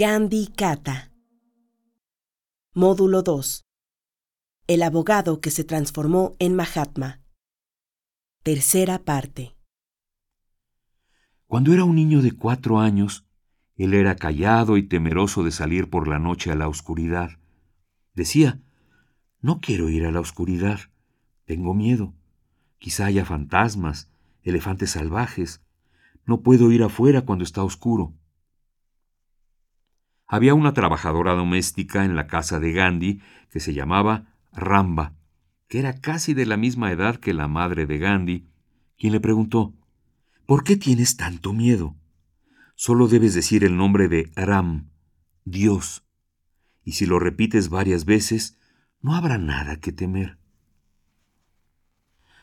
[0.00, 1.10] Gandhi Kata.
[2.72, 3.64] Módulo 2.
[4.68, 7.20] El abogado que se transformó en Mahatma.
[8.44, 9.56] Tercera parte.
[11.48, 13.26] Cuando era un niño de cuatro años,
[13.74, 17.30] él era callado y temeroso de salir por la noche a la oscuridad.
[18.14, 18.62] Decía,
[19.40, 20.78] no quiero ir a la oscuridad,
[21.44, 22.14] tengo miedo.
[22.78, 24.08] Quizá haya fantasmas,
[24.44, 25.60] elefantes salvajes.
[26.24, 28.14] No puedo ir afuera cuando está oscuro.
[30.28, 35.14] Había una trabajadora doméstica en la casa de Gandhi que se llamaba Ramba,
[35.68, 38.46] que era casi de la misma edad que la madre de Gandhi,
[38.98, 39.74] quien le preguntó,
[40.44, 41.96] ¿Por qué tienes tanto miedo?
[42.74, 44.90] Solo debes decir el nombre de Ram,
[45.44, 46.04] Dios,
[46.84, 48.58] y si lo repites varias veces,
[49.00, 50.38] no habrá nada que temer.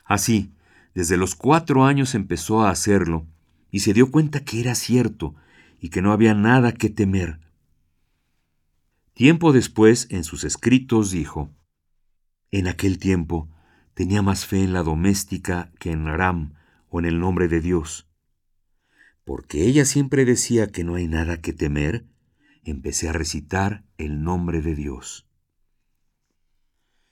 [0.03, 0.53] Así,
[0.95, 3.27] desde los cuatro años empezó a hacerlo,
[3.69, 5.35] y se dio cuenta que era cierto,
[5.79, 7.44] y que no había nada que temer.
[9.15, 11.55] Tiempo después, en sus escritos, dijo,
[12.51, 13.49] En aquel tiempo
[13.93, 16.55] tenía más fe en la doméstica que en Ram
[16.89, 18.09] o en el nombre de Dios.
[19.23, 22.05] Porque ella siempre decía que no hay nada que temer,
[22.65, 25.25] empecé a recitar el nombre de Dios.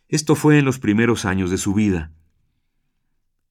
[0.09, 2.11] Esto fue en los primeros años de su vida.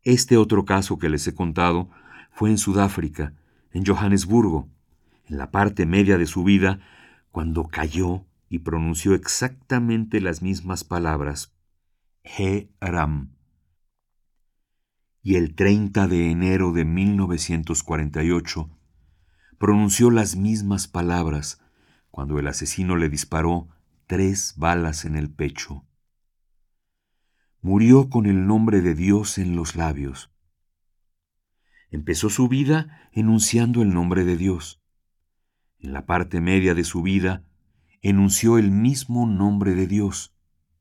[0.02, 1.88] Este otro caso que les he contado
[2.30, 3.32] fue en Sudáfrica,
[3.70, 4.68] en Johannesburgo,
[5.24, 6.80] en la parte media de su vida,
[7.30, 11.54] cuando cayó y pronunció exactamente las mismas palabras,
[12.22, 13.34] He Ram.
[15.22, 18.68] Y el 30 de enero de 1948
[19.56, 21.62] pronunció las mismas palabras
[22.10, 23.70] cuando el asesino le disparó
[24.06, 25.86] tres balas en el pecho.
[27.62, 30.30] Murió con el nombre de Dios en los labios.
[31.90, 34.82] Empezó su vida enunciando el nombre de Dios.
[35.78, 37.46] En la parte media de su vida
[38.02, 40.34] enunció el mismo nombre de Dios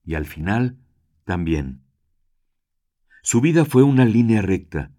[0.04, 0.78] y al final
[1.24, 1.84] también.
[3.22, 4.92] Su vida fue una línea recta.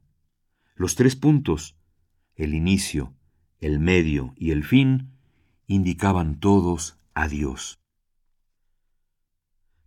[0.77, 1.77] Los tres puntos,
[2.37, 3.15] el inicio,
[3.59, 5.10] el medio y el fin,
[5.66, 7.81] indicaban todos a Dios.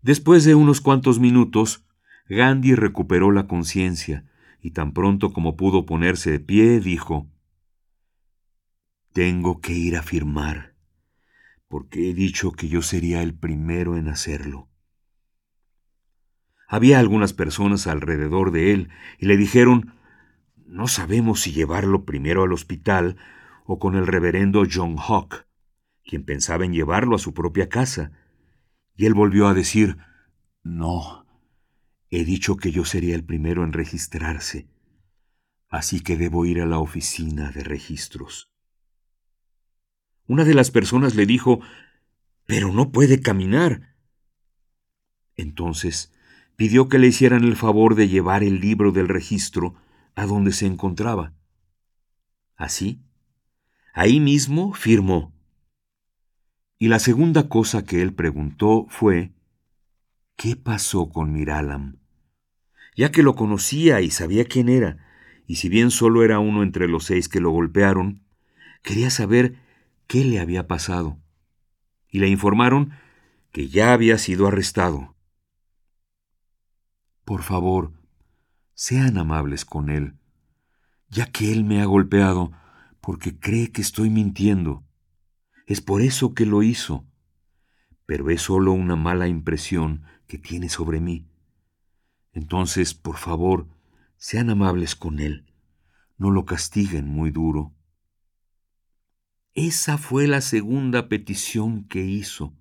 [0.01, 1.85] Después de unos cuantos minutos,
[2.27, 4.25] Gandhi recuperó la conciencia
[4.61, 7.27] y tan pronto como pudo ponerse de pie, dijo,
[9.13, 10.74] Tengo que ir a firmar
[11.67, 14.69] porque he dicho que yo sería el primero en hacerlo.
[16.67, 18.89] Había algunas personas alrededor de él
[19.19, 19.93] y le dijeron,
[20.65, 23.17] no sabemos si llevarlo primero al hospital
[23.65, 25.45] o con el reverendo John Hawk,
[26.03, 28.11] quien pensaba en llevarlo a su propia casa.
[28.95, 29.97] Y él volvió a decir,
[30.63, 31.25] no,
[32.09, 34.67] he dicho que yo sería el primero en registrarse,
[35.69, 38.54] así que debo ir a la oficina de registros.
[40.27, 41.61] Una de las personas le dijo,
[42.45, 43.95] Pero no puede caminar.
[45.35, 46.11] Entonces
[46.55, 49.75] pidió que le hicieran el favor de llevar el libro del registro
[50.15, 51.33] a donde se encontraba.
[52.55, 53.01] Así,
[53.93, 55.33] ahí mismo firmó.
[56.77, 59.33] Y la segunda cosa que él preguntó fue,
[60.35, 61.97] ¿qué pasó con Miralam?
[62.95, 65.05] Ya que lo conocía y sabía quién era,
[65.47, 68.25] y si bien solo era uno entre los seis que lo golpearon,
[68.81, 69.57] quería saber
[70.07, 71.19] qué le había pasado,
[72.09, 72.91] y le informaron
[73.51, 75.15] que ya había sido arrestado.
[77.23, 77.93] Por favor,
[78.73, 80.17] sean amables con él,
[81.09, 82.51] ya que él me ha golpeado
[83.01, 84.83] porque cree que estoy mintiendo.
[85.65, 87.05] Es por eso que lo hizo,
[88.05, 91.27] pero es solo una mala impresión que tiene sobre mí.
[92.33, 93.67] Entonces, por favor,
[94.17, 95.45] sean amables con él,
[96.17, 97.73] no lo castiguen muy duro.
[99.55, 102.53] Esa fue la segunda petición que hizo.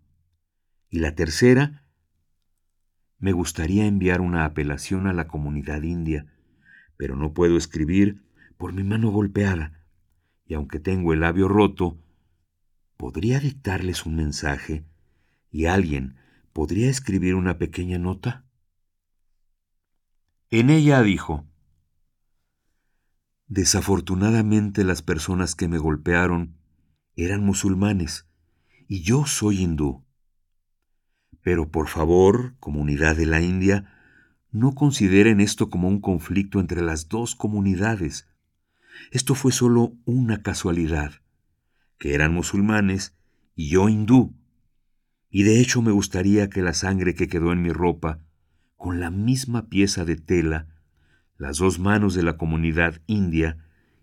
[0.88, 1.84] Y la tercera,
[3.18, 6.32] me gustaría enviar una apelación a la comunidad india,
[6.96, 8.22] pero no puedo escribir
[8.56, 9.84] por mi mano golpeada,
[10.46, 11.98] y aunque tengo el labio roto,
[12.96, 14.84] ¿podría dictarles un mensaje
[15.50, 16.14] y alguien
[16.52, 18.44] podría escribir una pequeña nota?
[20.48, 21.44] En ella dijo,
[23.48, 26.62] Desafortunadamente las personas que me golpearon
[27.16, 28.26] eran musulmanes
[28.88, 30.04] y yo soy hindú.
[31.42, 33.90] Pero por favor, comunidad de la India,
[34.50, 38.28] no consideren esto como un conflicto entre las dos comunidades.
[39.10, 41.12] Esto fue solo una casualidad,
[41.98, 43.16] que eran musulmanes
[43.54, 44.34] y yo hindú.
[45.28, 48.20] Y de hecho me gustaría que la sangre que quedó en mi ropa,
[48.76, 50.68] con la misma pieza de tela,
[51.36, 53.58] las dos manos de la comunidad india,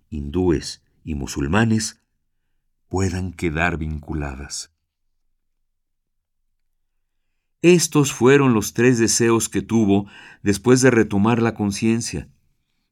[0.09, 2.01] hindúes y musulmanes,
[2.91, 4.75] puedan quedar vinculadas.
[7.61, 10.07] Estos fueron los tres deseos que tuvo
[10.43, 12.27] después de retomar la conciencia.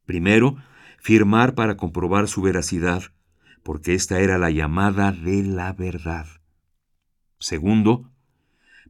[0.06, 0.56] Primero,
[1.00, 3.04] firmar para comprobar su veracidad,
[3.62, 6.28] porque esta era la llamada de la verdad.
[7.38, 8.10] Segundo,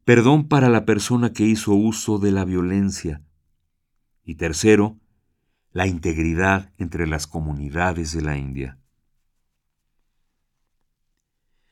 [0.05, 3.23] perdón para la persona que hizo uso de la violencia.
[4.23, 4.99] Y tercero,
[5.71, 8.77] la integridad entre las comunidades de la India.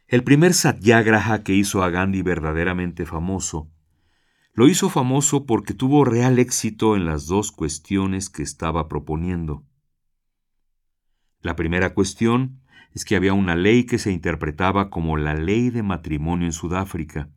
[0.09, 3.69] El primer satyagraha que hizo a Gandhi verdaderamente famoso
[4.53, 9.65] lo hizo famoso porque tuvo real éxito en las dos cuestiones que estaba proponiendo.
[11.41, 12.61] La primera cuestión
[12.93, 17.29] es que había una ley que se interpretaba como la ley de matrimonio en Sudáfrica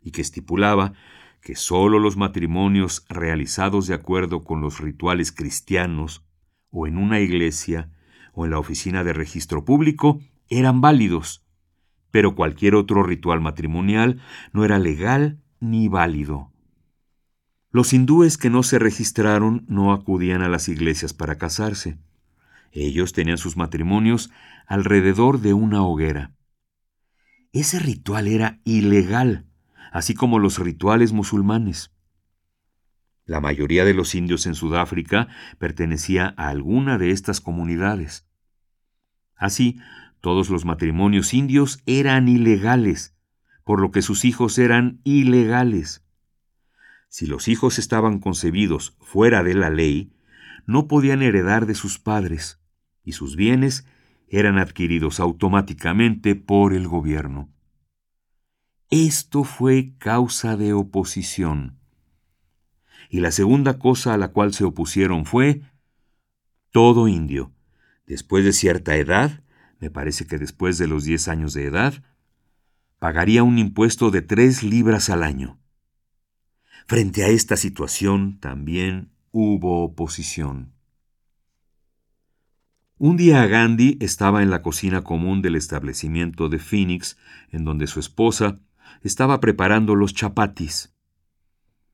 [0.00, 0.92] y que estipulaba
[1.40, 6.24] que sólo los matrimonios realizados de acuerdo con los rituales cristianos
[6.70, 7.90] o en una iglesia
[8.32, 11.41] o en la oficina de registro público eran válidos,
[12.12, 14.20] pero cualquier otro ritual matrimonial
[14.52, 16.52] no era legal ni válido.
[17.70, 21.98] Los hindúes que no se registraron no acudían a las iglesias para casarse.
[22.70, 24.30] Ellos tenían sus matrimonios
[24.66, 26.32] alrededor de una hoguera.
[27.52, 29.46] Ese ritual era ilegal,
[29.90, 31.92] así como los rituales musulmanes.
[33.24, 38.26] La mayoría de los indios en Sudáfrica pertenecía a alguna de estas comunidades.
[39.36, 39.80] Así,
[40.22, 43.14] todos los matrimonios indios eran ilegales,
[43.64, 46.04] por lo que sus hijos eran ilegales.
[47.08, 50.14] Si los hijos estaban concebidos fuera de la ley,
[50.64, 52.60] no podían heredar de sus padres,
[53.02, 53.84] y sus bienes
[54.28, 57.52] eran adquiridos automáticamente por el gobierno.
[58.90, 61.80] Esto fue causa de oposición.
[63.10, 65.62] Y la segunda cosa a la cual se opusieron fue
[66.70, 67.52] todo indio,
[68.06, 69.42] después de cierta edad,
[69.82, 72.04] me parece que después de los diez años de edad,
[73.00, 75.58] pagaría un impuesto de tres libras al año.
[76.86, 80.72] Frente a esta situación también hubo oposición.
[82.96, 87.18] Un día Gandhi estaba en la cocina común del establecimiento de Phoenix,
[87.50, 88.60] en donde su esposa
[89.02, 90.94] estaba preparando los chapatis.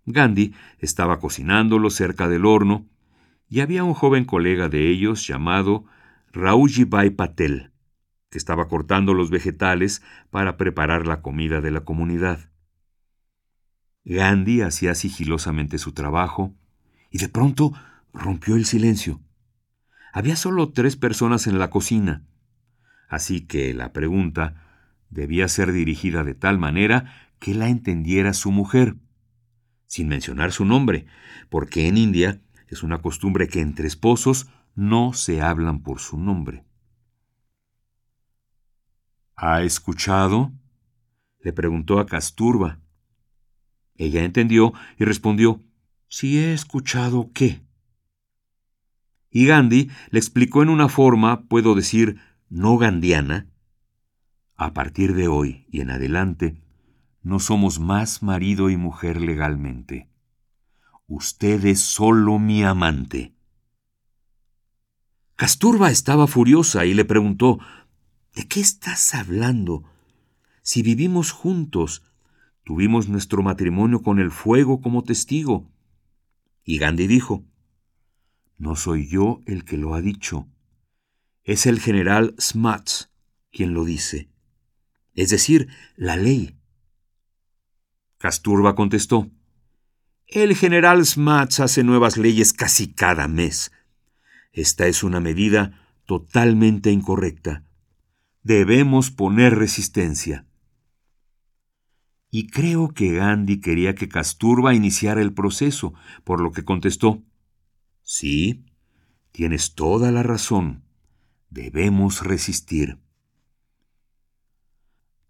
[0.05, 2.87] Gandhi estaba cocinándolos cerca del horno
[3.49, 5.87] y había un joven colega de ellos llamado
[6.35, 7.73] Bai Patel,
[8.31, 12.51] que estaba cortando los vegetales para preparar la comida de la comunidad.
[14.05, 16.55] Gandhi hacía sigilosamente su trabajo
[17.11, 17.73] y de pronto
[18.13, 19.21] rompió el silencio.
[20.13, 22.25] Había solo tres personas en la cocina,
[23.09, 24.65] así que la pregunta
[25.11, 28.97] debía ser dirigida de tal manera que la entendiera su mujer,
[29.87, 31.07] sin mencionar su nombre,
[31.49, 36.68] porque en India es una costumbre que entre esposos no se hablan por su nombre.
[39.41, 40.51] ¿Ha escuchado?
[41.45, 42.81] le preguntó a Casturba.
[43.95, 45.63] Ella entendió y respondió,
[46.09, 47.63] Si he escuchado qué.
[49.31, 53.47] Y Gandhi le explicó en una forma, puedo decir, no gandiana,
[54.57, 56.61] a partir de hoy y en adelante,
[57.23, 60.11] no somos más marido y mujer legalmente.
[61.07, 63.37] Usted es solo mi amante.
[65.37, 67.61] Casturba estaba furiosa y le preguntó,
[68.39, 69.83] ¿De qué estás hablando?
[70.63, 72.09] Si vivimos juntos,
[72.69, 75.73] Tuvimos nuestro matrimonio con el fuego como testigo.
[76.65, 77.47] Y Gandhi dijo,
[78.59, 80.47] No soy yo el que lo ha dicho.
[81.45, 83.11] Es el general Smuts
[83.51, 84.29] quien lo dice.
[85.15, 86.59] Es decir, la ley.
[88.19, 89.31] Casturba contestó,
[90.27, 93.73] El general Smuts hace nuevas leyes casi cada mes.
[94.53, 97.65] Esta es una medida totalmente incorrecta.
[98.49, 100.47] Debemos poner resistencia
[102.31, 105.93] y creo que Gandhi quería que Casturba iniciara el proceso,
[106.25, 107.23] por lo que contestó,
[108.03, 108.65] Sí,
[109.33, 110.83] tienes toda la razón.
[111.51, 112.99] Debemos resistir.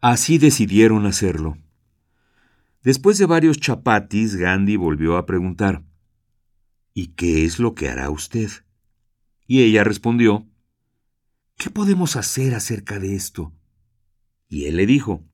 [0.01, 1.59] Así decidieron hacerlo.
[2.85, 5.83] Después de varios chapatis, Gandhi volvió a preguntar,
[6.95, 8.49] ¿Y qué es lo que hará usted?
[9.49, 10.47] Y ella respondió,
[11.59, 13.53] ¿Qué podemos hacer acerca de esto?
[14.49, 15.25] Y él le dijo,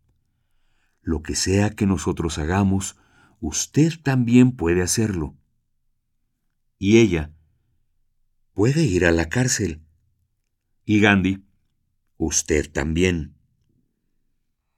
[1.03, 2.97] lo que sea que nosotros hagamos,
[3.41, 5.37] usted también puede hacerlo.
[6.79, 7.35] Y ella,
[8.55, 9.85] puede ir a la cárcel.
[10.87, 11.45] Y Gandhi,
[12.17, 13.37] usted también.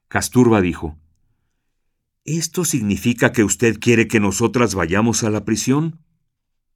[0.08, 0.98] Casturba dijo,
[2.24, 6.04] ¿Esto significa que usted quiere que nosotras vayamos a la prisión?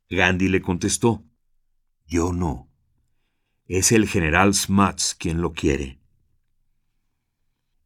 [0.08, 1.24] Gandhi le contestó,
[2.06, 2.69] Yo no.
[3.72, 6.00] Es el general Smuts quien lo quiere.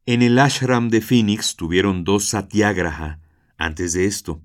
[0.07, 3.19] En el ashram de Phoenix tuvieron dos satyagraha
[3.55, 4.41] antes de esto.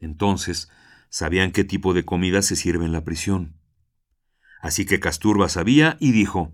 [0.00, 0.68] Entonces,
[1.08, 3.56] sabían qué tipo de comida se sirve en la prisión.
[4.60, 6.52] Así que Casturba sabía y dijo,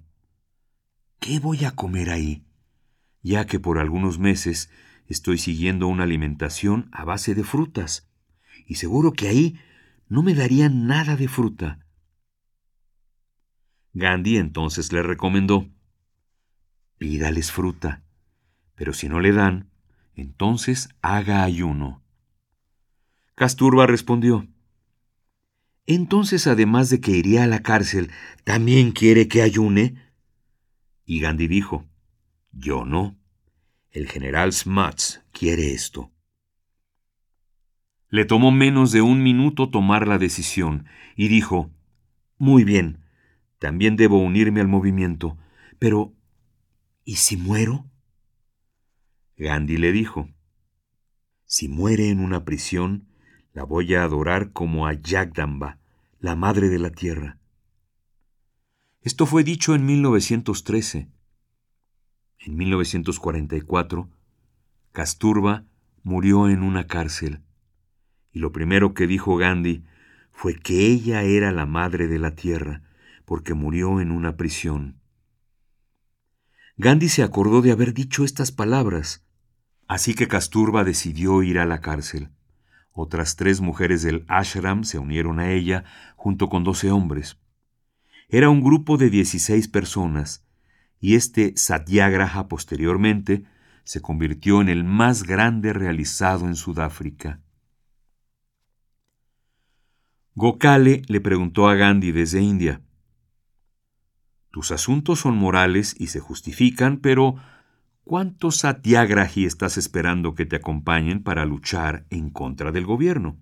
[1.19, 2.47] ¿Qué voy a comer ahí?
[3.23, 4.71] Ya que por algunos meses
[5.09, 8.09] estoy siguiendo una alimentación a base de frutas,
[8.69, 9.59] y seguro que ahí
[10.09, 11.86] no me darían nada de fruta.
[13.99, 15.71] Gandhi entonces le recomendó,
[16.99, 18.03] pídales fruta,
[18.75, 19.71] pero si no le dan,
[20.15, 22.03] entonces haga ayuno.
[23.35, 24.47] Casturba respondió,
[25.87, 28.11] entonces además de que iría a la cárcel,
[28.45, 29.97] ¿también quiere que ayune?
[31.07, 31.87] Y Gandhi dijo,
[32.53, 33.17] yo no.
[33.93, 36.13] El general Smuts quiere esto.
[38.11, 40.85] Le tomó menos de un minuto tomar la decisión
[41.17, 41.71] y dijo,
[42.37, 43.06] Muy bien,
[43.59, 45.39] también debo unirme al movimiento,
[45.79, 46.13] pero
[47.05, 47.87] ¿y si muero?
[49.37, 50.29] Gandhi le dijo,
[51.45, 53.09] Si muere en una prisión,
[53.53, 55.79] la voy a adorar como a Jagdamba,
[56.21, 57.39] la madre de la tierra.
[59.03, 61.09] Esto fue dicho en 1913.
[62.41, 64.11] En 1944,
[64.93, 65.65] Casturba
[66.03, 67.43] murió en una cárcel,
[68.33, 69.85] y lo primero que dijo Gandhi
[70.33, 72.83] fue que ella era la madre de la tierra,
[73.27, 75.03] porque murió en una prisión.
[76.79, 79.27] Gandhi se acordó de haber dicho estas palabras,
[79.89, 82.31] así que Casturba decidió ir a la cárcel.
[82.93, 85.85] Otras tres mujeres del ashram se unieron a ella
[86.17, 87.39] junto con doce hombres.
[88.29, 90.47] Era un grupo de dieciséis personas,
[90.99, 93.45] y este satyagraha posteriormente
[93.85, 97.41] se convirtió en el más grande realizado en Sudáfrica.
[100.35, 102.83] Gokale le preguntó a Gandhi desde India,
[104.57, 107.37] Tus asuntos son morales y se justifican, pero
[108.05, 113.37] ¿Cuántos satyagrahi estás esperando que te acompañen para luchar en contra del gobierno?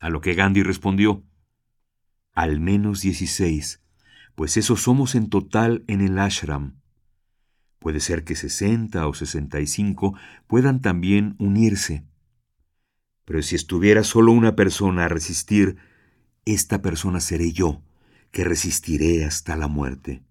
[0.00, 1.24] A lo que Gandhi respondió,
[2.34, 3.82] al menos dieciséis,
[4.34, 6.78] pues eso somos en total en el ashram.
[7.78, 10.14] Puede ser que sesenta o sesenta y cinco
[10.46, 12.04] puedan también unirse.
[13.24, 15.78] Pero si estuviera solo una persona a resistir,
[16.44, 17.80] esta persona seré yo,
[18.32, 20.22] que resistiré hasta la muerte.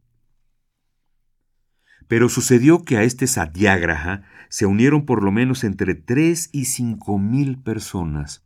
[2.08, 7.18] Pero sucedió que a este satyagraha se unieron por lo menos entre tres y cinco
[7.18, 8.44] mil personas.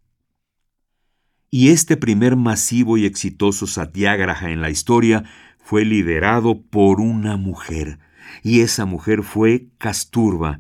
[1.50, 5.24] Y este primer masivo y exitoso satyagraha en la historia
[5.58, 7.98] fue liderado por una mujer,
[8.44, 10.60] y esa mujer fue Kasturba,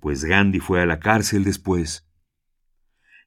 [0.00, 2.08] pues Gandhi fue a la cárcel después.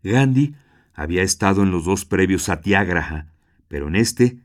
[0.01, 0.55] Gandhi
[0.93, 3.31] había estado en los dos previos satyagraha,
[3.69, 4.42] pero en este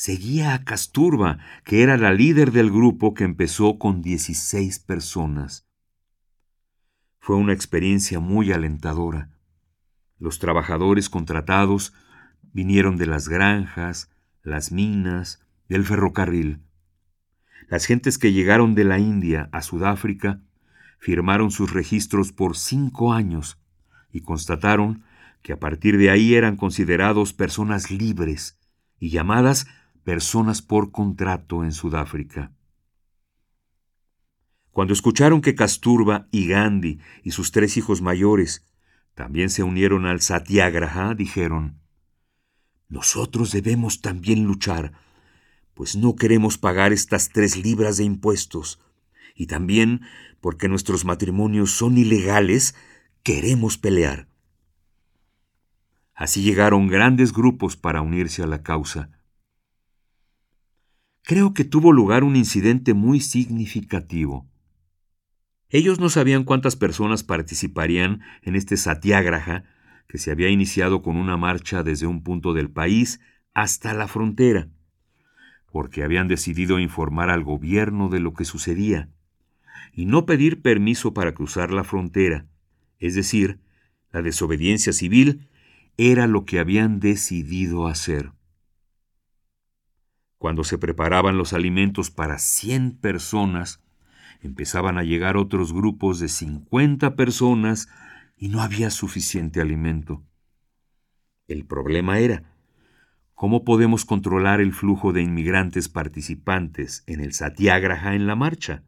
[0.00, 5.68] seguía a Casturba, que era la líder del grupo que empezó con 16 personas.
[7.18, 9.28] Fue una experiencia muy alentadora.
[10.18, 11.92] Los trabajadores contratados
[12.54, 14.10] vinieron de las granjas,
[14.42, 16.62] las minas, del ferrocarril.
[17.68, 20.40] Las gentes que llegaron de la India a Sudáfrica
[20.98, 23.60] firmaron sus registros por cinco años
[24.10, 25.04] y constataron
[25.42, 28.58] que a partir de ahí eran considerados personas libres
[28.98, 29.66] y llamadas
[30.04, 32.52] personas por contrato en Sudáfrica.
[34.70, 38.66] Cuando escucharon que Casturba y Gandhi y sus tres hijos mayores
[39.14, 41.80] también se unieron al Satyagraha, dijeron,
[42.88, 44.92] Nosotros debemos también luchar,
[45.74, 48.80] pues no queremos pagar estas tres libras de impuestos,
[49.34, 50.02] y también
[50.40, 52.74] porque nuestros matrimonios son ilegales,
[53.22, 54.28] queremos pelear.
[56.14, 59.19] Así llegaron grandes grupos para unirse a la causa
[61.22, 64.48] creo que tuvo lugar un incidente muy significativo.
[65.68, 69.64] Ellos no sabían cuántas personas participarían en este satyagraha
[70.08, 73.20] que se había iniciado con una marcha desde un punto del país
[73.54, 74.68] hasta la frontera,
[75.70, 79.08] porque habían decidido informar al gobierno de lo que sucedía
[79.92, 82.46] y no pedir permiso para cruzar la frontera,
[82.98, 83.60] es decir,
[84.12, 85.48] la desobediencia civil
[85.96, 88.32] era lo que habían decidido hacer.
[90.40, 93.82] Cuando se preparaban los alimentos para 100 personas,
[94.40, 97.90] empezaban a llegar otros grupos de 50 personas
[98.38, 100.24] y no había suficiente alimento.
[101.46, 102.54] El problema era,
[103.34, 108.82] ¿cómo podemos controlar el flujo de inmigrantes participantes en el Satyagraha en la marcha?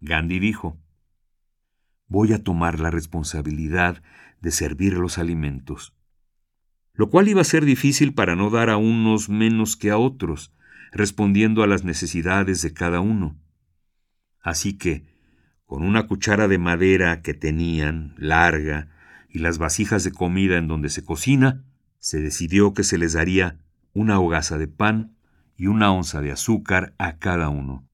[0.00, 0.80] Gandhi dijo,
[2.08, 4.02] voy a tomar la responsabilidad
[4.40, 5.94] de servir los alimentos
[7.00, 10.52] lo cual iba a ser difícil para no dar a unos menos que a otros,
[10.92, 13.40] respondiendo a las necesidades de cada uno.
[14.42, 15.06] Así que,
[15.64, 18.90] con una cuchara de madera que tenían, larga,
[19.30, 21.64] y las vasijas de comida en donde se cocina,
[22.00, 23.56] se decidió que se les daría
[23.94, 25.16] una hogaza de pan
[25.56, 27.88] y una onza de azúcar a cada uno.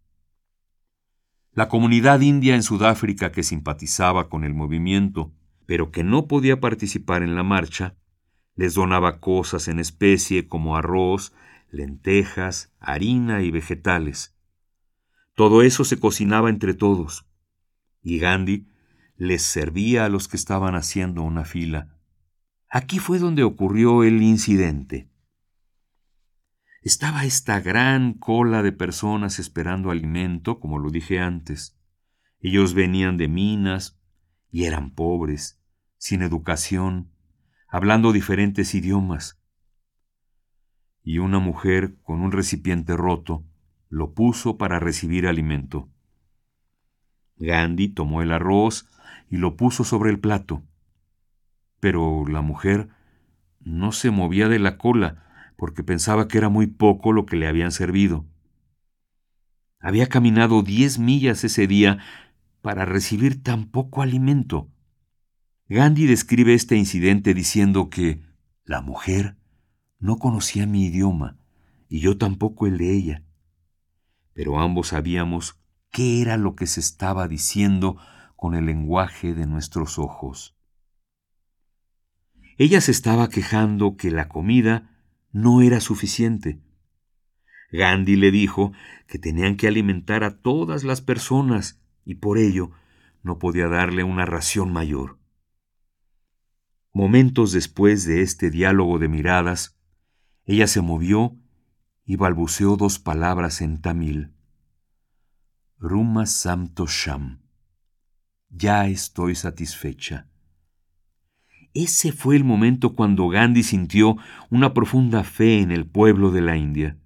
[1.53, 5.33] La comunidad india en Sudáfrica que simpatizaba con el movimiento,
[5.65, 7.95] pero que no podía participar en la marcha,
[8.57, 11.33] les donaba cosas en especie como arroz,
[11.71, 14.35] lentejas, harina y vegetales.
[15.35, 17.27] Todo eso se cocinaba entre todos,
[18.03, 18.67] y Gandhi
[19.17, 21.97] les servía a los que estaban haciendo una fila.
[22.71, 25.11] Aquí fue donde ocurrió el incidente.
[26.83, 31.77] Estaba esta gran cola de personas esperando alimento, como lo dije antes.
[32.41, 33.99] Ellos venían de minas
[34.51, 35.61] y eran pobres,
[35.99, 37.11] sin educación,
[37.77, 39.39] hablando diferentes idiomas.
[41.05, 43.45] Y una mujer con un recipiente roto
[43.91, 45.87] lo puso para recibir alimento.
[47.37, 48.89] Gandhi tomó el arroz
[49.29, 50.63] y lo puso sobre el plato.
[51.79, 52.89] Pero la mujer
[53.61, 57.47] no se movía de la cola porque pensaba que era muy poco lo que le
[57.47, 58.25] habían servido.
[59.81, 61.99] Había caminado diez millas ese día
[62.63, 64.71] para recibir tan poco alimento.
[65.69, 68.23] Gandhi describe este incidente diciendo que
[68.65, 69.37] la mujer
[69.99, 71.39] no conocía mi idioma
[71.89, 73.25] y yo tampoco el de ella.
[74.33, 75.59] Pero ambos sabíamos
[75.91, 77.97] qué era lo que se estaba diciendo
[78.37, 80.57] con el lenguaje de nuestros ojos.
[82.59, 86.61] Ella se estaba quejando que la comida no era suficiente.
[87.73, 88.73] Gandhi le dijo
[89.09, 92.71] que tenían que alimentar a todas las personas y por ello
[93.25, 95.19] no podía darle una ración mayor.
[96.97, 99.79] Momentos después de este diálogo de miradas,
[100.47, 101.37] ella se movió
[102.07, 104.33] y balbuceó dos palabras en tamil.
[105.79, 107.43] Ruma Samto Sham.
[108.49, 110.31] Ya estoy satisfecha.
[111.75, 114.17] Ese fue el momento cuando Gandhi sintió
[114.49, 116.97] una profunda fe en el pueblo de la India.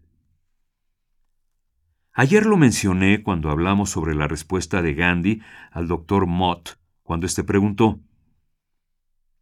[2.13, 7.43] Ayer lo mencioné cuando hablamos sobre la respuesta de Gandhi al doctor Mott, cuando éste
[7.43, 7.99] preguntó,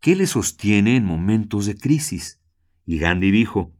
[0.01, 2.41] ¿qué le sostiene en momentos de crisis?
[2.85, 3.73] Y Gandhi dijo,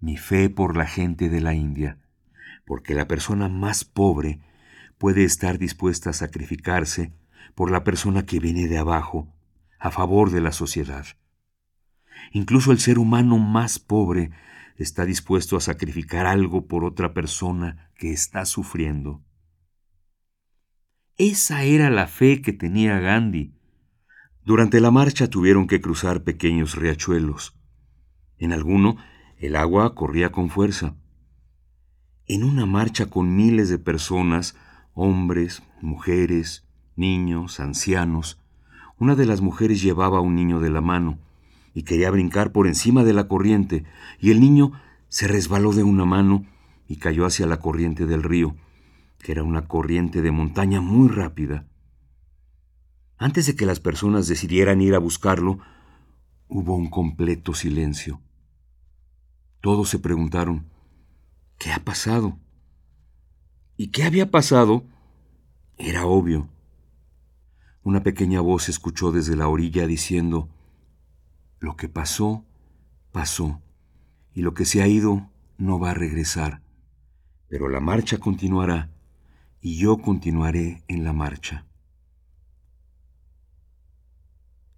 [0.00, 1.98] mi fe por la gente de la India,
[2.64, 4.40] porque la persona más pobre
[4.98, 7.12] puede estar dispuesta a sacrificarse
[7.54, 9.34] por la persona que viene de abajo
[9.78, 11.06] a favor de la sociedad.
[12.32, 14.30] Incluso el ser humano más pobre
[14.76, 19.22] está dispuesto a sacrificar algo por otra persona que está sufriendo.
[21.16, 23.57] Esa era la fe que tenía Gandhi.
[24.48, 27.54] Durante la marcha tuvieron que cruzar pequeños riachuelos.
[28.38, 28.96] En alguno
[29.36, 30.96] el agua corría con fuerza.
[32.26, 34.56] En una marcha con miles de personas,
[34.94, 38.40] hombres, mujeres, niños, ancianos,
[38.98, 41.18] una de las mujeres llevaba a un niño de la mano
[41.74, 43.84] y quería brincar por encima de la corriente,
[44.18, 44.72] y el niño
[45.10, 46.46] se resbaló de una mano
[46.88, 48.56] y cayó hacia la corriente del río,
[49.18, 51.66] que era una corriente de montaña muy rápida.
[53.18, 55.58] Antes de que las personas decidieran ir a buscarlo,
[56.46, 58.20] hubo un completo silencio.
[59.60, 60.66] Todos se preguntaron,
[61.58, 62.38] ¿qué ha pasado?
[63.76, 64.84] ¿Y qué había pasado?
[65.76, 66.48] Era obvio.
[67.82, 70.48] Una pequeña voz se escuchó desde la orilla diciendo,
[71.58, 72.44] Lo que pasó,
[73.10, 73.60] pasó,
[74.32, 76.62] y lo que se ha ido no va a regresar,
[77.48, 78.90] pero la marcha continuará,
[79.60, 81.67] y yo continuaré en la marcha.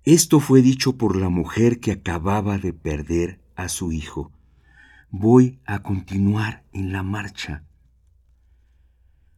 [0.04, 4.32] Esto fue dicho por la mujer que acababa de perder a su hijo.
[5.10, 7.64] Voy a continuar en la marcha.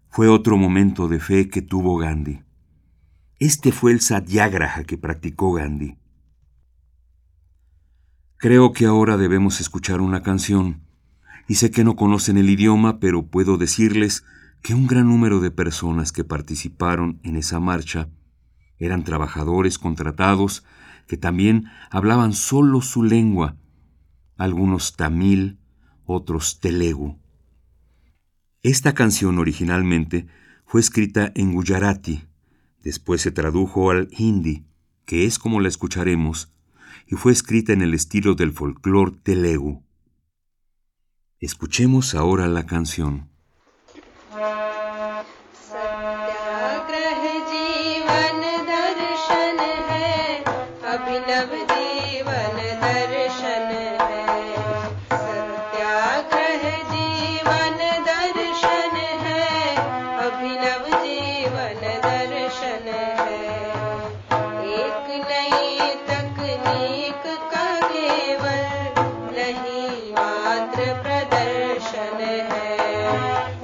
[0.08, 2.44] Fue otro momento de fe que tuvo Gandhi.
[3.40, 5.96] Este fue el satyagraha que practicó Gandhi.
[8.36, 10.82] Creo que ahora debemos escuchar una canción,
[11.48, 14.24] y sé que no conocen el idioma, pero puedo decirles
[14.62, 18.08] que un gran número de personas que participaron en esa marcha
[18.84, 20.64] eran trabajadores contratados
[21.06, 23.56] que también hablaban solo su lengua,
[24.36, 25.58] algunos tamil,
[26.04, 27.18] otros telegu.
[28.62, 30.26] Esta canción originalmente
[30.64, 32.24] fue escrita en Gujarati,
[32.82, 34.66] Después se tradujo al hindi,
[35.04, 36.52] que es como la escucharemos,
[37.06, 39.84] y fue escrita en el estilo del folclore telegu.
[41.38, 43.31] Escuchemos ahora la canción.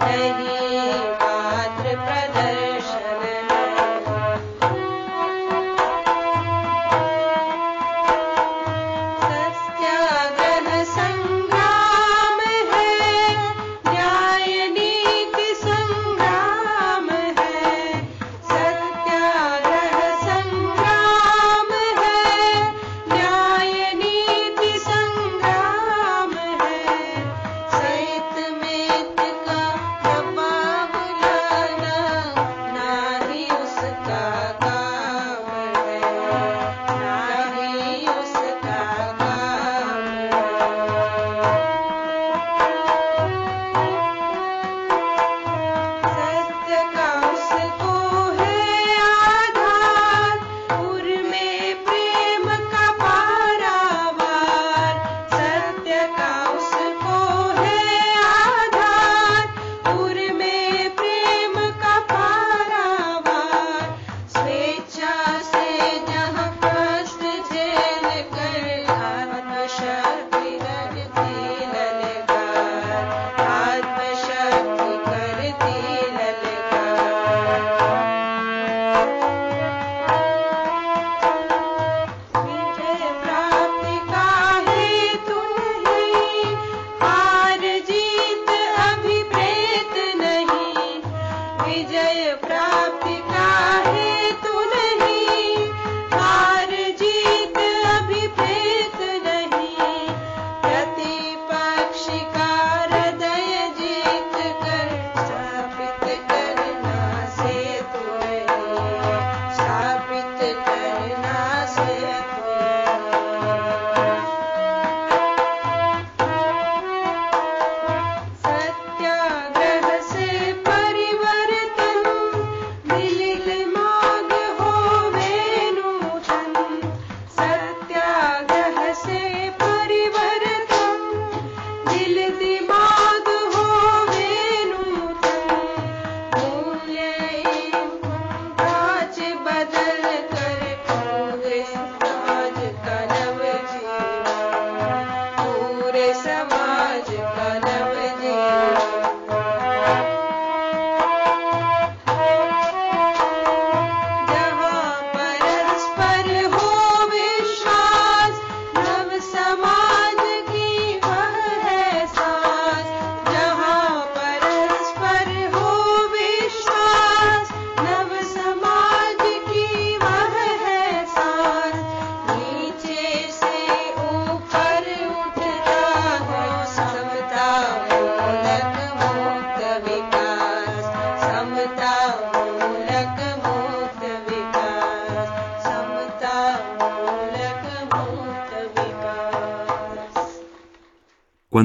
[0.08, 0.47] Hare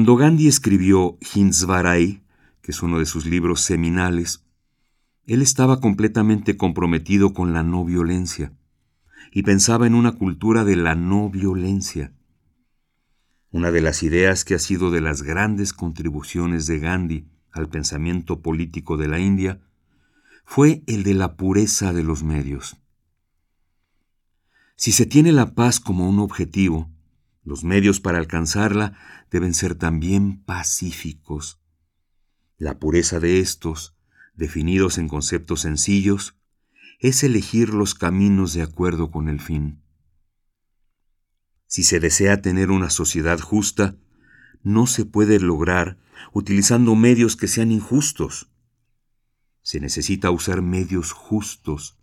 [0.04, 2.22] Cuando Gandhi escribió Hinsvarai,
[2.60, 4.44] que es uno de sus libros seminales,
[5.24, 8.52] él estaba completamente comprometido con la no violencia
[9.32, 12.12] y pensaba en una cultura de la no violencia.
[13.50, 18.42] Una de las ideas que ha sido de las grandes contribuciones de Gandhi al pensamiento
[18.42, 19.62] político de la India
[20.44, 22.76] fue el de la pureza de los medios.
[24.76, 26.93] Si se tiene la paz como un objetivo,
[27.44, 28.98] los medios para alcanzarla
[29.30, 31.60] deben ser también pacíficos.
[32.56, 33.96] La pureza de estos,
[34.34, 36.36] definidos en conceptos sencillos,
[36.98, 39.82] es elegir los caminos de acuerdo con el fin.
[41.66, 43.96] Si se desea tener una sociedad justa,
[44.62, 45.98] no se puede lograr
[46.32, 48.50] utilizando medios que sean injustos.
[49.60, 51.98] Se necesita usar medios justos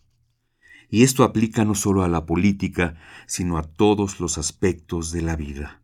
[0.91, 5.37] y esto aplica no solo a la política, sino a todos los aspectos de la
[5.37, 5.81] vida.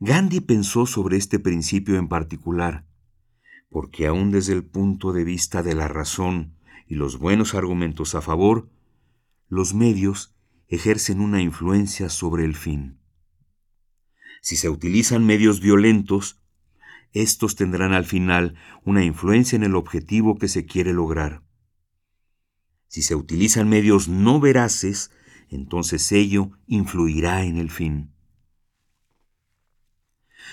[0.00, 2.86] Gandhi pensó sobre este principio en particular,
[3.68, 8.22] porque aun desde el punto de vista de la razón y los buenos argumentos a
[8.22, 8.70] favor,
[9.46, 10.34] los medios
[10.68, 12.98] ejercen una influencia sobre el fin.
[14.40, 16.40] Si se utilizan medios violentos,
[17.12, 21.42] estos tendrán al final una influencia en el objetivo que se quiere lograr.
[22.88, 25.10] Si se utilizan medios no veraces,
[25.50, 28.12] entonces ello influirá en el fin.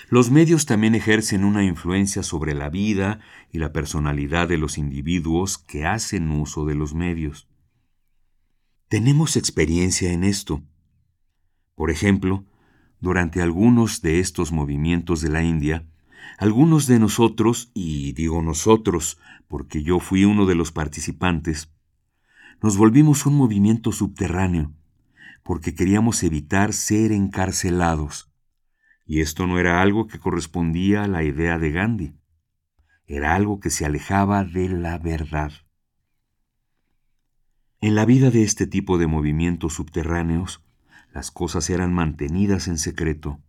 [0.08, 3.20] Los medios también ejercen una influencia sobre la vida
[3.50, 7.48] y la personalidad de los individuos que hacen uso de los medios.
[8.88, 10.62] Tenemos experiencia en esto.
[11.74, 12.44] Por ejemplo,
[13.00, 15.86] durante algunos de estos movimientos de la India,
[16.38, 19.18] algunos de nosotros, y digo nosotros
[19.48, 21.72] porque yo fui uno de los participantes,
[22.62, 24.72] nos volvimos un movimiento subterráneo,
[25.42, 28.32] porque queríamos evitar ser encarcelados.
[29.04, 32.16] Y esto no era algo que correspondía a la idea de Gandhi,
[33.06, 35.52] era algo que se alejaba de la verdad.
[37.80, 40.64] En la vida de este tipo de movimientos subterráneos,
[41.12, 43.40] las cosas eran mantenidas en secreto.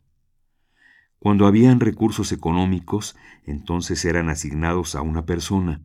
[1.17, 3.15] Cuando habían recursos económicos,
[3.45, 5.81] entonces eran asignados a una persona,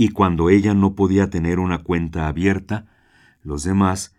[0.00, 2.86] y cuando ella no podía tener una cuenta abierta,
[3.42, 4.14] los demás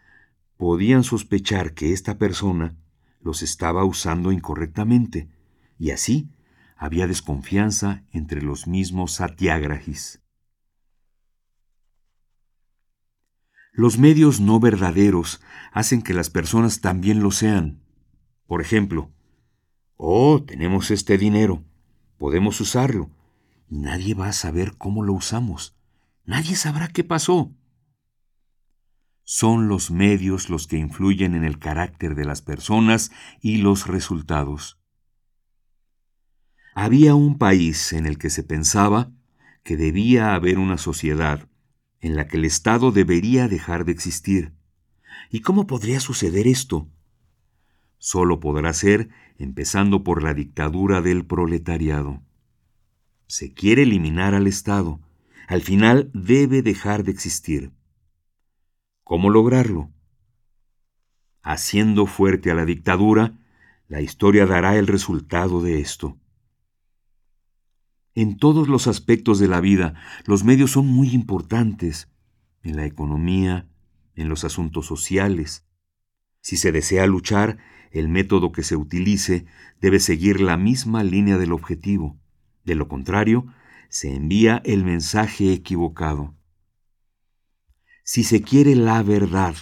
[0.57, 2.75] podían sospechar que esta persona
[3.21, 5.29] los estaba usando incorrectamente,
[5.79, 6.29] y así
[6.75, 10.21] había desconfianza entre los mismos satiágrahis.
[13.71, 15.39] Los medios no verdaderos
[15.71, 17.81] hacen que las personas también lo sean.
[18.47, 19.11] Por ejemplo,
[19.95, 21.63] oh, tenemos este dinero,
[22.17, 23.09] podemos usarlo,
[23.69, 25.77] nadie va a saber cómo lo usamos.
[26.25, 27.53] Nadie sabrá qué pasó.
[29.23, 34.79] Son los medios los que influyen en el carácter de las personas y los resultados.
[36.73, 39.11] Había un país en el que se pensaba
[39.63, 41.47] que debía haber una sociedad
[41.99, 44.53] en la que el Estado debería dejar de existir.
[45.29, 46.89] ¿Y cómo podría suceder esto?
[47.97, 52.23] Solo podrá ser empezando por la dictadura del proletariado.
[53.29, 54.99] Se quiere eliminar al Estado.
[55.47, 57.71] Al final debe dejar de existir.
[59.03, 59.91] ¿Cómo lograrlo?
[61.43, 63.37] Haciendo fuerte a la dictadura,
[63.87, 66.17] la historia dará el resultado de esto.
[68.15, 69.93] En todos los aspectos de la vida,
[70.25, 72.09] los medios son muy importantes,
[72.63, 73.69] en la economía,
[74.15, 75.67] en los asuntos sociales.
[76.41, 77.59] Si se desea luchar,
[77.91, 79.45] el método que se utilice
[79.79, 82.19] debe seguir la misma línea del objetivo.
[82.69, 83.47] De lo contrario,
[83.89, 86.35] se envía el mensaje equivocado.
[88.03, 89.55] Si se quiere la verdad,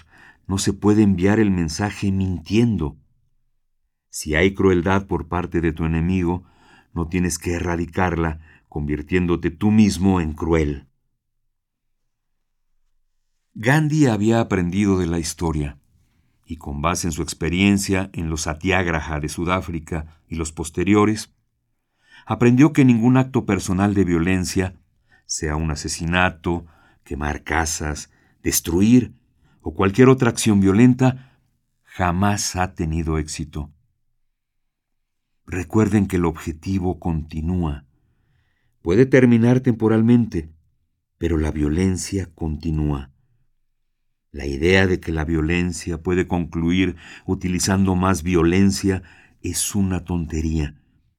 [0.45, 2.97] no se puede enviar el mensaje mintiendo,
[4.09, 6.43] Si hay crueldad por parte de tu enemigo,
[6.93, 10.89] no tienes que erradicarla convirtiéndote tú mismo en cruel.
[13.53, 15.79] Gandhi había aprendido de la historia
[16.45, 21.36] y con base en su experiencia en los satiagraha de Sudáfrica y los posteriores,
[22.27, 24.75] aprendió que ningún acto personal de violencia,
[25.25, 26.65] sea un asesinato,
[27.05, 28.11] quemar casas,
[28.43, 29.13] destruir
[29.61, 31.39] o cualquier otra acción violenta,
[31.83, 33.71] jamás ha tenido éxito.
[35.45, 37.85] Recuerden que el objetivo continúa.
[38.81, 40.51] Puede terminar temporalmente,
[41.17, 43.11] pero la violencia continúa.
[44.31, 49.01] La idea de que la violencia puede concluir utilizando más violencia
[49.41, 50.75] es una tontería,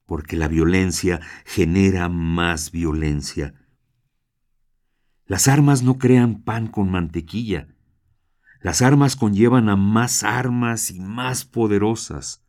[0.08, 3.54] porque la violencia genera más violencia.
[5.24, 7.68] Las armas no crean pan con mantequilla.
[8.60, 12.42] Las armas conllevan a más armas y más poderosas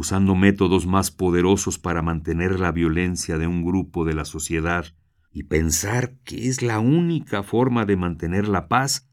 [0.00, 4.86] usando métodos más poderosos para mantener la violencia de un grupo de la sociedad
[5.30, 9.10] y pensar que es la única forma de mantener la paz,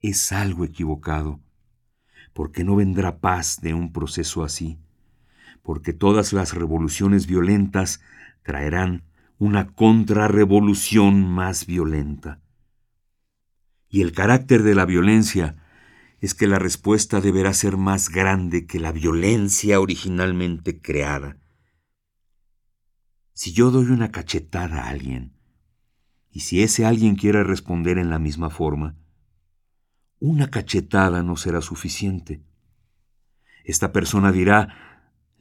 [0.00, 1.40] es algo equivocado,
[2.34, 4.78] porque no vendrá paz de un proceso así,
[5.62, 8.00] porque todas las revoluciones violentas
[8.42, 9.04] traerán
[9.38, 12.40] una contrarrevolución más violenta.
[13.88, 15.56] Y el carácter de la violencia
[16.20, 21.36] es que la respuesta deberá ser más grande que la violencia originalmente creada.
[23.32, 25.32] Si yo doy una cachetada a alguien,
[26.30, 28.96] y si ese alguien quiere responder en la misma forma,
[30.18, 32.40] una cachetada no será suficiente.
[33.64, 34.91] Esta persona dirá,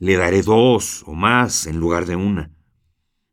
[0.01, 2.51] le daré dos o más en lugar de una.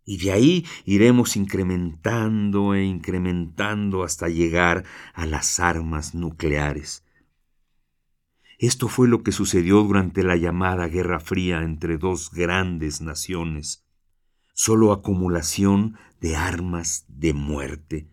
[0.04, 7.07] Y de ahí iremos incrementando e incrementando hasta llegar a las armas nucleares.
[8.59, 13.87] Esto fue lo que sucedió durante la llamada Guerra Fría entre dos grandes naciones.
[14.52, 18.11] Solo acumulación de armas de muerte.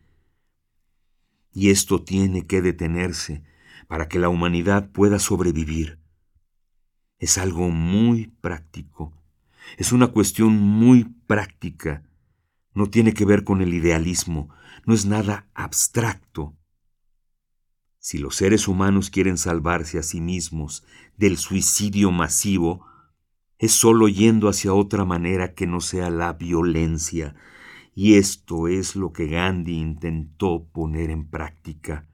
[1.51, 3.43] Y esto tiene que detenerse
[3.89, 6.04] para que la humanidad pueda sobrevivir.
[7.17, 9.13] Es algo muy práctico.
[9.77, 12.03] Es una cuestión muy práctica.
[12.73, 14.49] No tiene que ver con el idealismo.
[14.85, 16.55] No es nada abstracto.
[17.99, 20.83] Si los seres humanos quieren salvarse a sí mismos
[21.17, 22.85] del suicidio masivo,
[23.57, 27.35] es solo yendo hacia otra manera que no sea la violencia,
[27.95, 32.07] y esto es lo que Gandhi intentó poner en práctica.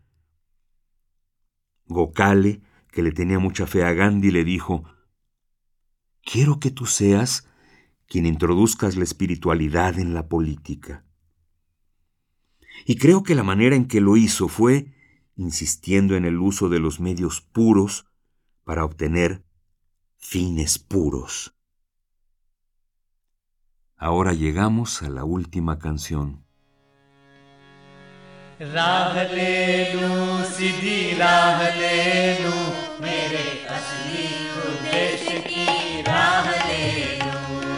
[1.87, 4.83] Gokale, que le tenía mucha fe a Gandhi, le dijo,
[6.23, 7.47] Quiero que tú seas
[8.07, 11.05] quien introduzcas la espiritualidad en la política.
[12.85, 14.93] Y creo que la manera en que lo hizo fue
[15.35, 18.05] insistiendo en el uso de los medios puros
[18.63, 19.43] para obtener
[20.17, 21.55] fines puros.
[23.95, 26.43] Ahora llegamos a la última canción.
[28.63, 32.53] राह ले लू, सीधी राह ले लू,
[33.01, 37.75] मेरे असली उद्देश्य की राह ले लू।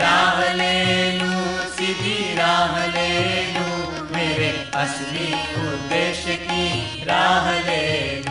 [0.00, 1.32] राह ले लू,
[1.70, 5.34] सीधी राह ले लू, मेरे असली
[5.68, 8.21] उद्देश्य की राह ले लू।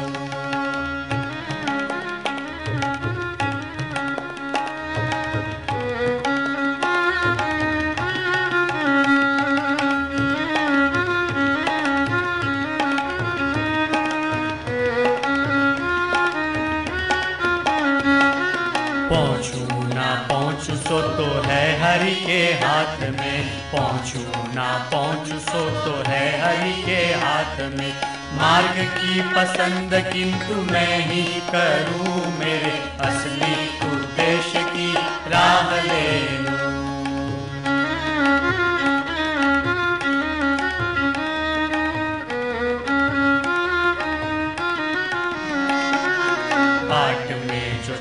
[23.71, 27.93] पहुँचू ना पहुँचू, सो तो है हरि के हाथ में।
[28.38, 32.75] मार्ग की पसंद किंतु मैं ही करूँ मेरे
[33.07, 33.55] असली
[33.91, 34.93] उद्देश्य की
[35.31, 36.60] राह ले लूँ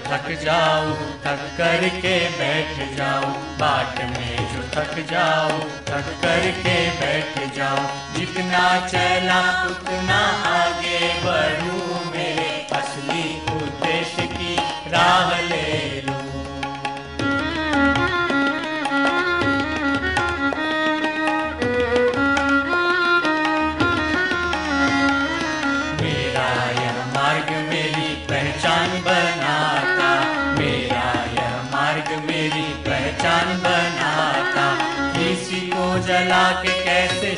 [0.06, 0.92] थक जाओ
[1.24, 3.26] थक करके बैठ जाओ
[3.60, 4.39] बाट में जो
[4.76, 7.84] थक जाओ थक करके बैठ जाओ।
[8.16, 10.20] जितना चला उतना
[10.52, 11.79] आगे बढ़ू।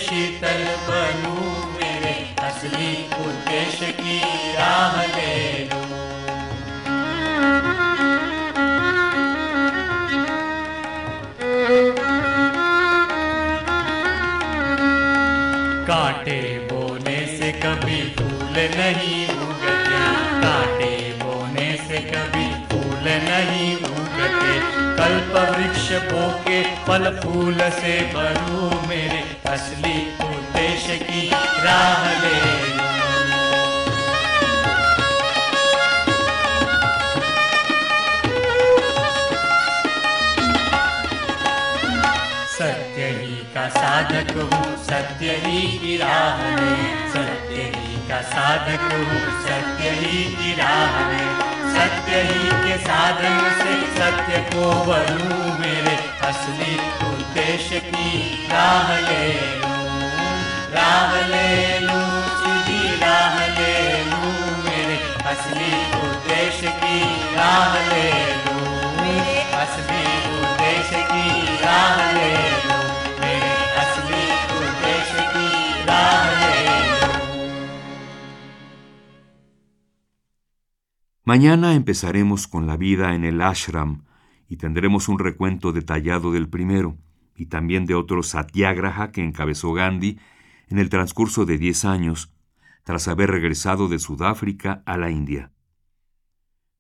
[0.02, 1.34] शीतल बनू
[1.72, 2.14] मेरे
[2.46, 2.92] असली
[3.24, 3.86] उद्देश्य
[15.88, 20.00] कांटे बोने से कभी फूल नहीं उगते।
[20.42, 24.58] कांटे बोने से कभी फूल नहीं उगते।
[24.98, 29.20] कल्प वृक्ष बो के फल फूल से भरू मेरे
[29.52, 31.22] असली उद्देश्य की
[31.64, 32.36] राह ले।
[42.52, 49.20] सत्य ही का साधक हूँ, सत्य ही की राह में सत्य ही का साधक हूँ,
[49.46, 51.28] सत्य ही की राह में
[51.76, 55.96] सत्य ही के साधन से सत्य को बनूं मेरे
[56.28, 56.76] असली
[57.31, 58.09] उद्देश्य की
[58.51, 59.23] राह ले
[59.61, 59.75] लूं
[60.75, 61.49] राह ले
[61.87, 62.05] लूं
[62.39, 63.73] सीधी राह ले
[64.09, 64.31] लूं
[64.65, 64.97] मेरे
[65.31, 65.71] असली
[66.07, 66.99] उद्देश्य की
[67.35, 68.07] राह ले
[68.45, 68.65] लूं
[69.01, 70.03] मेरे असली
[70.39, 71.25] उद्देश्य की
[71.65, 72.31] राह ले
[72.65, 72.83] लूं
[73.21, 74.25] मेरे असली
[74.59, 75.47] उद्देश्य की
[75.91, 76.55] राह ले
[76.89, 77.15] लूं
[81.25, 83.91] Mañana empezaremos con la vida en el ashram
[84.49, 86.95] y tendremos un recuento detallado del primero
[87.42, 90.20] y también de otro satyagraha que encabezó Gandhi
[90.68, 92.32] en el transcurso de 10 años
[92.84, 95.50] tras haber regresado de Sudáfrica a la India.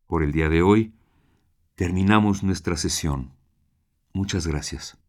[0.06, 0.94] Por el día de hoy,
[1.74, 3.32] terminamos nuestra sesión.
[4.12, 5.01] Muchas gracias.